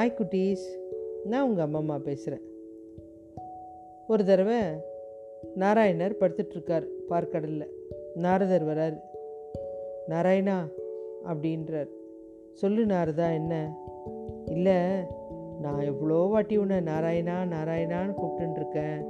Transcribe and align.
Hi 0.00 0.20
குட்டீஸ். 0.20 0.66
நான் 1.24 1.48
உங்கள் 1.48 1.64
அம்மா 1.64 1.78
அம்மா 1.78 1.98
பேசுகிறேன் 1.98 2.46
ஒரு 4.06 4.24
தடவை 4.24 4.58
நாராயணர் 5.56 6.14
படுத்துட்ருக்கார் 6.20 6.86
பார்க்கடலில். 7.08 7.66
நாரதர் 8.14 8.66
வரார். 8.66 9.00
நாராயணா 10.08 10.66
அப்படின்றார். 11.26 11.88
சொல்லு 12.52 12.84
நாரதா 12.84 13.32
என்ன? 13.32 13.76
இல்லை 14.46 14.72
நான் 15.60 15.80
எவ்வளோ 15.80 16.14
வாட்டி 16.14 16.56
உன்னை 16.56 16.76
நாராயணா 16.76 17.34
நாராயணான்னு 17.54 18.14
கூப்பிட்டுருக்கேன் 18.22 19.04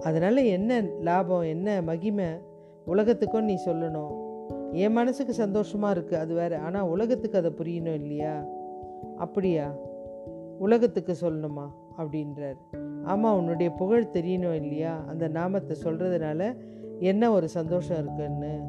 அதனால் 0.00 0.36
என்ன 0.36 0.84
லாபம் 1.00 1.42
என்ன 1.42 1.82
மகிமை? 1.82 2.28
உலகத்துக்கும் 2.84 3.44
நீ 3.44 3.58
சொல்லணும். 3.66 4.14
என் 4.72 4.92
மனசுக்கு 4.92 5.32
சந்தோஷமாக 5.32 6.00
இருக்குது 6.00 6.18
அது 6.18 6.34
வேறு. 6.34 6.56
ஆனால் 6.56 6.88
உலகத்துக்கு 6.88 7.38
அதை 7.38 7.50
புரியணும் 7.50 7.94
இல்லையா? 7.94 8.44
அப்படியா? 9.16 9.76
உலகத்துக்கு 10.58 11.16
சொல்லணுமா? 11.20 11.70
அப்படின்றார். 11.98 12.56
ஆமாம் 13.02 13.38
உன்னுடைய 13.38 13.72
புகழ் 13.72 14.08
தெரியணும் 14.12 14.52
இல்லையா? 14.52 15.04
அந்த 15.06 15.28
நாமத்தை 15.28 15.76
சொல்கிறதுனால 15.82 16.56
என்ன 16.98 17.30
ஒரு 17.30 17.48
சந்தோஷம் 17.48 18.02
இருக்குன்னு. 18.02 18.60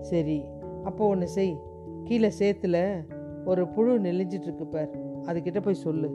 சரி 0.00 0.44
அப்போ 0.84 1.06
ஒன்று 1.06 1.28
செய். 1.28 1.58
கீழே 2.04 2.32
சேத்துல 2.38 3.04
ஒரு 3.44 3.68
புழு 3.68 4.00
நெளிஞ்சிட்ருக்கு 4.00 4.64
பார். 4.64 4.90
அதுக்கிட்ட 5.22 5.62
போய் 5.62 5.74
சொல்லு. 5.74 6.10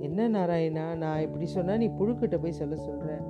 என்ன 0.00 0.28
நாராயணா 0.28 0.96
நான் 0.96 1.20
இப்படி 1.20 1.46
சொன்னால் 1.46 1.78
நீ 1.78 1.86
புழுக்கிட்ட 1.86 2.42
போய் 2.42 2.52
சொல்ல 2.52 2.76
சொல்கிறேன் 2.76 3.20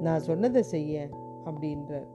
நான் 0.00 0.20
சொன்னதை 0.20 0.62
செய்ய 0.62 1.08
அப்படின்றார். 1.44 2.06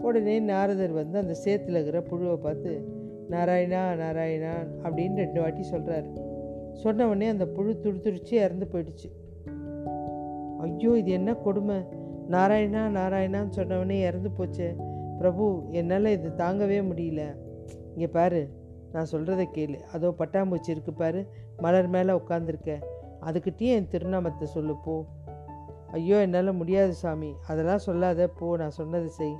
உடனே 0.00 0.38
நாரதர் 0.38 0.90
வந்து 0.90 1.18
அந்த 1.18 1.36
சேத்துல 1.44 1.82
இருக்கிற 1.82 2.00
புழுவை 2.00 2.36
பார்த்து 2.36 2.98
நாராயணா 3.30 3.94
நாராயணா 3.94 4.52
அப்படின்னு 4.82 5.14
ரெண்டு 5.14 5.40
வாட்டி 5.40 5.70
சொல்கிறாரு 5.70 6.28
சொன்ன 6.72 7.06
உடனே 7.06 7.28
அந்த 7.28 7.46
புழு 7.46 7.80
துடித்துடிச்சு 7.82 8.32
இறந்து 8.32 8.68
போயிடுச்சு. 8.72 9.08
ஐயோ 10.58 10.98
இது 10.98 11.10
என்ன 11.10 11.34
கொடுமை? 11.34 11.76
நாராயணா 12.28 12.82
நாராயணான்னு 12.86 13.50
சொன்னவனே 13.56 14.00
இறந்து 14.00 14.30
போச்சு. 14.30 14.76
பிரபு 15.18 15.62
என்னால் 15.70 16.06
இது 16.06 16.28
தாங்கவே 16.36 16.78
முடியல. 16.82 17.22
இங்கே 17.92 18.06
பாரு 18.06 18.50
நான் 18.92 19.06
சொல்கிறத 19.12 19.46
கேளு. 19.54 19.78
அதோ 19.92 20.14
பட்டாம்பூச்சி 20.18 20.70
இருக்கு 20.70 20.92
பாரு 20.92 21.26
மலர் 21.58 21.88
மேலே 21.88 22.12
உட்காந்துருக்க 22.12 22.78
அதுக்கிட்டேயும் 23.20 23.74
என் 23.74 23.88
திருநாமத்தை 23.88 24.46
சொல்லு 24.46 24.76
போ. 24.84 25.04
ஐயோ 25.90 26.16
என்னால் 26.20 26.52
முடியாது 26.52 26.92
சாமி. 26.92 27.36
அதெல்லாம் 27.46 27.78
சொல்லாத 27.78 28.28
போ 28.28 28.56
நான் 28.56 28.70
சொன்னது 28.70 29.08
செய். 29.08 29.36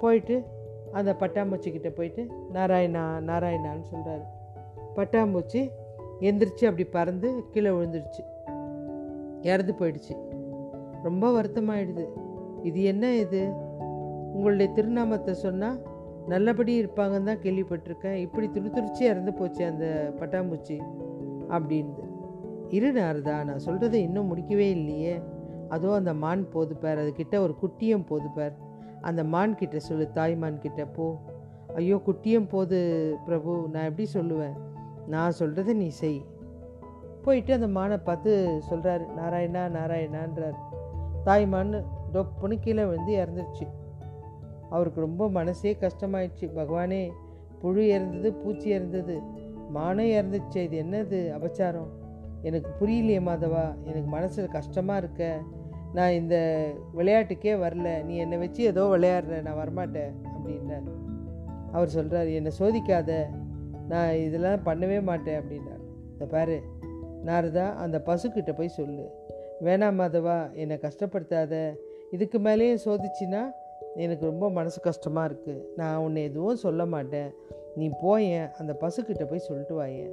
போயிட்டு 0.00 0.44
அந்த 0.92 1.12
பட்டாம்பூச்சிக்கிட்ட 1.12 1.90
போயிட்டு 1.90 2.28
நாராயணா 2.52 3.20
நாராயணான்னு 3.20 3.84
சொல்கிறாரு 3.92 4.24
பட்டாம்பூச்சி 4.94 5.70
எந்திரிச்சு 6.28 6.64
அப்படி 6.68 6.84
பறந்து 6.96 7.28
கீழே 7.52 7.70
விழுந்துடுச்சு 7.70 8.22
இறந்து 9.50 9.72
போயிடுச்சு. 9.78 10.14
ரொம்ப 11.02 11.24
வருத்தமாயிடுது. 11.36 12.04
இது 12.62 12.82
என்ன 12.82 13.14
இது? 13.16 13.42
உங்களுடைய 14.34 14.72
திருநாமத்தை 14.72 15.32
சொன்னால் 15.34 15.78
நல்லபடி 16.28 16.72
இருப்பாங்கன்னு 16.82 17.28
தான் 17.30 17.42
கேள்விப்பட்டிருக்கேன். 17.44 18.18
இப்படி 18.26 18.46
துடித்துடிச்சு 18.46 19.02
இறந்து 19.12 19.32
போச்சு 19.32 19.62
அந்த 19.66 19.86
பட்டாம்பூச்சி 20.20 20.76
அப்படின்னு 21.54 22.10
இரு 22.76 22.90
நாரதா 22.92 23.34
நான் 23.48 23.64
சொல்கிறத 23.66 23.94
இன்னும் 23.94 24.28
முடிக்கவே 24.30 24.68
இல்லையே. 24.70 25.14
அதோ 25.68 25.88
அந்த 25.94 26.12
மான் 26.14 26.44
போது 26.50 26.74
பார். 26.76 27.00
அதுக்கிட்ட 27.02 27.36
ஒரு 27.40 27.54
குட்டியும் 27.62 28.06
போது 28.06 28.28
பார். 28.36 28.54
அந்த 29.00 29.24
மான் 29.24 29.54
கிட்ட 29.54 29.78
சொல்லு 29.78 30.06
தாய்மான் 30.14 30.58
கிட்ட 30.58 30.84
போ. 30.86 31.06
ஐயோ 31.74 31.96
குட்டியும் 32.06 32.48
போது 32.48 32.78
பிரபு 33.24 33.52
நான் 33.72 33.88
எப்படி 33.90 34.06
சொல்லுவேன்? 34.14 34.56
நான் 35.06 35.32
சொல்கிறத 35.38 35.74
நீ 35.74 35.88
செய். 35.88 36.24
போயிட்டு 37.22 37.52
அந்த 37.52 37.80
மானை 37.80 38.02
பார்த்து 38.04 38.62
சொல்கிறாரு 38.70 39.04
நாராயணா 39.18 39.64
நாராயணான்றார். 39.78 40.54
தாய்மான்னு 41.24 41.84
டொப்புன்னு 42.12 42.58
கீழே 42.60 42.84
விழுந்து 42.84 43.14
இறந்துருச்சு. 43.16 43.68
அவருக்கு 44.70 45.00
ரொம்ப 45.00 45.30
மனசே 45.30 45.76
கஷ்டமாயிடுச்சு. 45.80 46.50
பகவானே 46.56 47.10
புழு 47.60 47.88
இறந்தது 47.88 48.32
பூச்சி 48.32 48.68
இறந்தது 48.68 49.20
மானம் 49.70 50.04
இறந்துச்சு 50.04 50.56
இது 50.56 50.82
என்னது 50.82 51.40
அபச்சாரம்? 51.40 51.88
எனக்கு 52.42 52.70
புரியலையே 52.80 53.20
மாதவா 53.22 53.82
எனக்கு 53.84 54.08
மனசில் 54.08 54.48
கஷ்டமாக 54.48 54.98
இருக்க. 54.98 55.40
நான் 55.94 56.10
இந்த 56.10 56.66
விளையாட்டுக்கே 56.94 57.54
வரல. 57.54 58.04
நீ 58.04 58.16
என்னை 58.16 58.38
வச்சு 58.38 58.64
ஏதோ 58.64 58.84
விளையாடுற 58.84 59.42
நான் 59.42 59.56
வரமாட்டேன். 59.56 60.12
அப்படின்னார். 60.36 60.90
அவர் 61.72 61.88
சொல்கிறார் 61.88 62.26
என்னை 62.26 62.52
சோதிக்காத 62.58 63.26
நான் 63.88 64.14
இதெல்லாம் 64.14 64.60
பண்ணவே 64.66 65.02
மாட்டேன் 65.02 65.42
அப்படின்னார் 65.42 65.82
இந்த 66.12 66.26
பாரு 66.26 66.62
நாரதா 67.26 67.74
அந்த 67.74 68.02
பசுக்கிட்ட 68.06 68.56
போய் 68.56 68.68
சொல்லு. 68.68 69.04
வேணாம் 69.64 69.98
மாதவா 70.00 70.54
என்னை 70.54 70.78
கஷ்டப்படுத்தாத. 70.82 71.74
இதுக்கு 72.10 72.38
மேலேயும் 72.38 72.78
சோதிச்சின்னா 72.84 73.42
எனக்கு 73.94 74.26
ரொம்ப 74.26 74.50
மனசு 74.50 74.80
கஷ்டமாக 74.80 75.34
இருக்குது 75.34 75.64
நான் 75.76 75.96
உன்னை 75.96 76.22
எதுவும் 76.22 76.56
சொல்ல 76.56 76.86
மாட்டேன். 76.86 77.30
நீ 77.76 77.90
போயேன் 78.00 78.48
அந்த 78.58 78.76
பசுக்கிட்ட 78.80 79.24
போய் 79.28 79.38
சொல்லிட்டு 79.38 79.74
வாயேன் 79.74 80.12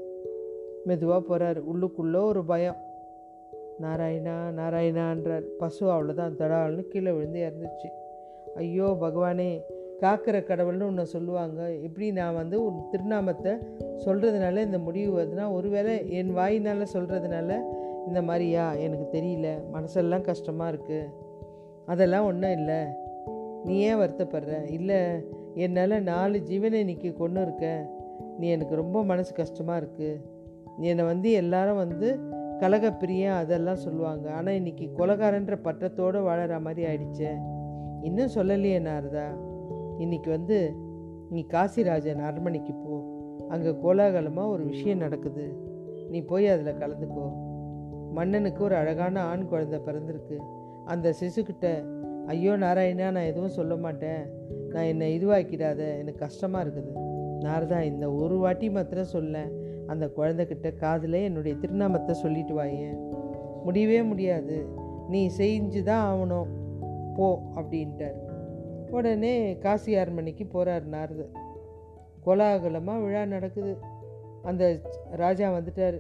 மெதுவாக 0.86 1.22
போகிறார் 1.22 1.60
உள்ளுக்குள்ளே 1.72 2.22
ஒரு 2.22 2.46
பயம். 2.46 2.76
நாராயணா 3.82 4.36
நாராயணான்றார். 4.60 5.42
பசு 5.42 5.88
அவ்வளோதான் 5.88 6.36
தடால்னு 6.40 6.88
கீழே 6.88 7.12
விழுந்து 7.12 7.40
இறந்துச்சு 7.40 7.90
ஐயோ 8.56 8.98
பகவானே 9.02 9.62
காக்கிற 10.02 10.38
கடவுள்னு 10.44 10.86
ஒன்று 10.86 11.06
சொல்லுவாங்க. 11.06 11.72
எப்படி 11.72 12.12
நான் 12.12 12.36
வந்து 12.36 12.66
ஒரு 12.66 12.76
திருநாமத்தை 12.92 13.54
சொல்கிறதுனால 14.06 14.58
இந்த 14.58 14.78
முடிவு 14.78 15.22
வருதுன்னா 15.22 15.52
ஒருவேளை 15.52 16.12
என் 16.12 16.34
வாயினால் 16.34 16.88
சொல்கிறதுனால 16.94 17.60
இந்த 18.08 18.22
மாதிரியா? 18.22 18.74
எனக்கு 18.74 19.22
தெரியல. 19.22 19.58
மனசெல்லாம் 19.74 20.22
கஷ்டமாக 20.22 20.72
இருக்குது 20.72 21.10
அதெல்லாம் 21.86 22.26
ஒன்றும் 22.26 22.52
இல்லை. 22.52 22.86
நீ 23.64 23.78
ஏன் 23.78 23.96
வருத்தப்படுற? 23.96 24.72
இல்லை 24.72 24.98
என்னால் 25.54 26.04
நாலு 26.04 26.42
ஜீவனை 26.50 26.74
இன்னைக்கு 26.74 27.14
கொண்டு 27.14 27.42
இருக்க. 27.42 27.90
நீ 28.38 28.48
எனக்கு 28.48 28.76
ரொம்ப 28.76 29.04
மனசு 29.04 29.34
கஷ்டமாக 29.34 29.86
இருக்குது 29.86 30.22
என்னை 30.78 31.06
வந்து 31.06 31.32
எல்லாரும் 31.32 31.76
வந்து 31.76 32.20
கலகப்பிரியம் 32.60 33.38
அதெல்லாம் 33.38 33.76
சொல்லுவாங்க. 33.76 34.32
ஆனால் 34.32 34.54
இன்றைக்கி 34.54 34.90
கொலகாரன்ற 34.98 35.56
பட்டத்தோடு 35.64 36.30
வாழற 36.30 36.62
மாதிரி 36.62 36.88
ஆயிடுச்சே. 36.88 37.32
இன்னும் 38.02 38.34
சொல்லலையே 38.36 38.80
நாரதா. 38.82 39.48
இன்றைக்கி 40.00 40.30
வந்து 40.30 40.76
நீ 41.30 41.46
காசிராஜன் 41.50 42.22
அரண்மனைக்கு 42.22 42.74
போ. 42.74 42.98
அங்கே 43.50 43.70
கோலாகலமாக 43.70 44.48
ஒரு 44.48 44.64
விஷயம் 44.64 44.98
நடக்குது. 44.98 45.46
நீ 46.10 46.22
போய் 46.22 46.48
அதில் 46.48 46.80
கலந்துக்கோ. 46.80 47.26
மன்னனுக்கு 48.14 48.64
ஒரு 48.64 48.76
அழகான 48.76 49.22
ஆண் 49.22 49.46
குழந்தை 49.46 49.80
பிறந்திருக்கு. 49.80 50.38
அந்த 50.86 51.14
சிசுக்கிட்ட 51.20 51.84
ஐயோ 52.28 52.58
நாராயணா 52.58 53.12
நான் 53.12 53.30
எதுவும் 53.32 53.50
சொல்ல 53.50 53.76
மாட்டேன். 53.76 54.24
நான் 54.70 54.84
என்னை 54.84 55.08
இதுவாக்கிடாத. 55.20 55.82
எனக்கு 55.98 56.16
கஷ்டமாக 56.16 56.64
இருக்குது. 56.66 56.94
நாரதா 57.46 57.82
இந்த 57.82 58.12
ஒரு 58.12 58.38
வாட்டி 58.38 58.70
மாத்திரம் 58.70 59.14
சொல்ல 59.16 59.44
அந்த 59.88 60.12
குழந்தைக்கிட்ட 60.18 60.76
காதில் 60.76 61.14
என்னுடைய 61.14 61.58
திருநாமத்தை 61.58 62.14
சொல்லிட்டு 62.14 62.54
வாயேன் 62.54 62.98
முடியவே 63.64 64.04
முடியாது. 64.04 64.68
நீ 65.10 65.30
செஞ்சு 65.38 65.82
தான் 65.84 66.06
ஆகணும். 66.10 66.50
போ 67.16 67.42
அப்படின்ட்டார். 67.56 68.28
உடனே 68.92 69.58
காசி 69.58 69.96
அரண்மனைக்கு 69.96 70.46
போகிறார் 70.46 70.90
நாரது 70.90 71.26
கோலாகலமாக 72.26 73.00
விழா 73.00 73.26
நடக்குது. 73.26 73.78
அந்த 74.44 74.82
ராஜா 75.12 75.52
வந்துட்டார். 75.52 75.98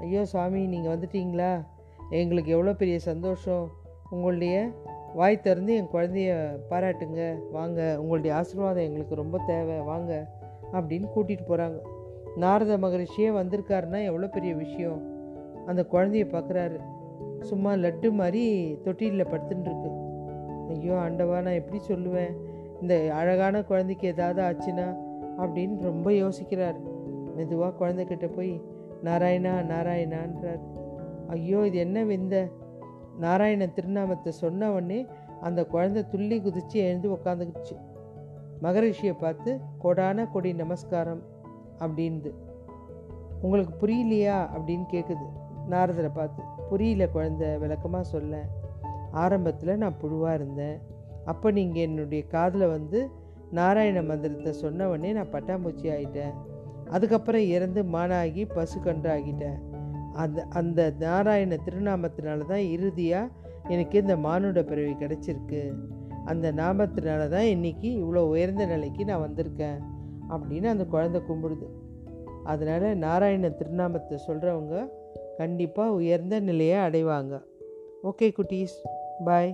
ஐயோ 0.00 0.24
சாமி 0.24 0.66
நீங்கள் 0.66 0.98
வந்துட்டீங்களா? 0.98 1.64
எங்களுக்கு 2.10 2.50
எவ்வளோ 2.50 2.72
பெரிய 2.72 2.98
சந்தோஷம். 2.98 3.70
உங்களுடைய 4.10 4.70
வாய் 5.14 5.40
திறந்து 5.40 5.74
என் 5.74 5.90
குழந்தைய 5.92 6.58
பாராட்டுங்க. 6.70 7.50
வாங்க 7.50 7.96
உங்களுடைய 8.00 8.36
ஆசீர்வாதம் 8.36 8.84
எங்களுக்கு 8.84 9.14
ரொம்ப 9.14 9.38
தேவை. 9.46 9.80
வாங்க 9.80 10.30
அப்படின்னு 10.72 11.06
கூட்டிகிட்டு 11.14 11.48
போகிறாங்க 11.48 11.80
நாரத 12.36 12.78
மகரிஷியே 12.78 13.30
வந்திருக்காருன்னா 13.30 14.04
எவ்வளோ 14.04 14.26
பெரிய 14.26 14.54
விஷயம். 14.54 15.12
அந்த 15.66 15.86
குழந்தைய 15.92 16.24
பார்க்குறாரு 16.24 16.80
சும்மா 17.40 17.72
லட்டு 17.72 18.12
மாதிரி 18.12 18.78
தொட்டிலில் 18.84 19.26
படுத்துட்டுருக்கு 19.26 20.03
ஐயோ 20.68 20.92
ஆண்டவா 20.92 21.42
நான் 21.42 21.60
எப்படி 21.60 21.80
சொல்லுவேன்? 21.88 22.34
இந்த 22.80 23.10
அழகான 23.14 23.62
குழந்தைக்கு 23.62 24.08
ஏதாவது 24.08 24.42
ஆச்சுன்னா 24.42 24.96
அப்படின்னு 25.38 25.80
ரொம்ப 25.80 26.10
யோசிக்கிறார். 26.10 26.78
மெதுவாக 27.36 27.74
குழந்தைகிட்ட 27.78 28.34
போய் 28.34 28.60
நாராயணா 29.02 29.52
நாராயணான்றார். 29.72 30.62
ஐயோ 31.28 31.66
இது 31.66 31.78
என்ன 31.78 32.04
விந்த? 32.04 32.48
நாராயண 33.18 33.66
திருநாமத்தை 33.66 34.32
சொன்ன 34.32 34.72
உடனே 34.72 35.06
அந்த 35.40 35.64
குழந்தை 35.64 36.04
துள்ளி 36.08 36.40
குதித்து 36.40 36.80
எழுந்து 36.80 37.12
உக்காந்துக்குச்சு. 37.12 37.76
மகரிஷியை 38.62 39.14
பார்த்து 39.20 39.60
கொடான 39.82 40.30
கொடி 40.30 40.52
நமஸ்காரம் 40.52 41.22
அப்படின்து 41.78 42.30
உங்களுக்கு 43.42 43.86
புரியலையா? 43.86 44.48
அப்படின்னு 44.54 44.86
கேட்குது 44.92 45.26
நாரதரை 45.70 46.10
பார்த்து 46.14 46.42
புரியல 46.68 47.08
குழந்தை 47.08 47.58
விளக்கமாக 47.58 48.04
சொல்ல 48.04 48.48
ஆரம்பத்தில் 49.22 49.80
நான் 49.82 50.00
புழுவாக 50.02 50.38
இருந்தேன். 50.38 50.76
அப்போ 51.24 51.50
நீங்கள் 51.50 51.84
என்னுடைய 51.88 52.22
காதில் 52.34 52.66
வந்து 52.66 52.98
நாராயண 53.58 53.98
மந்திரத்தை 54.02 54.52
சொன்ன 54.52 54.88
உடனே 54.88 55.12
நான் 55.12 55.32
பட்டாம்பூச்சி 55.34 55.86
ஆகிட்டேன் 55.96 56.34
அதுக்கப்புறம் 56.90 57.46
இறந்து 57.56 57.80
மானாகி 57.94 58.42
பசு 58.56 58.78
கன்று 58.80 59.10
ஆகிட்டேன் 59.14 59.58
அந்த 60.22 60.40
அந்த 60.60 60.80
நாராயண 60.98 61.56
திருநாமத்தினால 61.66 62.46
தான் 62.46 62.64
இறுதியாக 62.74 63.32
எனக்கு 63.68 63.96
இந்த 64.02 64.16
மானுட 64.26 64.62
பிறவி 64.62 64.94
கிடச்சிருக்கு. 65.02 65.62
அந்த 66.24 66.46
நாமத்தினால 66.52 67.22
தான் 67.28 67.48
இன்றைக்கி 67.54 67.88
இவ்வளோ 68.02 68.22
உயர்ந்த 68.34 68.64
நிலைக்கு 68.66 69.04
நான் 69.04 69.24
வந்திருக்கேன் 69.26 69.78
அப்படின்னு 70.34 70.68
அந்த 70.74 70.84
குழந்தை 70.94 71.20
கும்பிடுது. 71.28 71.68
அதனால் 72.52 72.86
நாராயண 73.06 73.48
திருநாமத்தை 73.60 74.18
சொல்கிறவங்க 74.28 74.76
கண்டிப்பாக 75.38 75.96
உயர்ந்த 76.00 76.40
நிலையை 76.40 76.78
அடைவாங்க. 76.86 77.34
ஓகே 78.02 78.26
குட்டீஸ். 78.38 78.78
பாய் 79.20 79.50